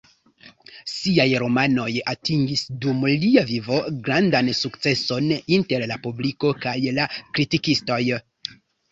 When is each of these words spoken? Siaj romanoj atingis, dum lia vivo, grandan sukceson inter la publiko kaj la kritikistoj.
Siaj 0.91 1.25
romanoj 1.41 1.89
atingis, 2.13 2.63
dum 2.85 3.03
lia 3.25 3.43
vivo, 3.49 3.77
grandan 4.07 4.49
sukceson 4.61 5.27
inter 5.57 5.85
la 5.91 5.99
publiko 6.07 6.51
kaj 6.65 6.73
la 7.01 7.05
kritikistoj. 7.37 7.99